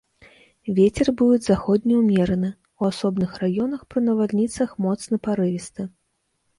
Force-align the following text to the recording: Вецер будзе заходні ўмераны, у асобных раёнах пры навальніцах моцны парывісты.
Вецер 0.79 1.07
будзе 1.19 1.39
заходні 1.49 1.93
ўмераны, 2.01 2.51
у 2.79 2.89
асобных 2.91 3.31
раёнах 3.45 3.81
пры 3.95 3.99
навальніцах 4.09 4.69
моцны 4.89 5.25
парывісты. 5.31 5.81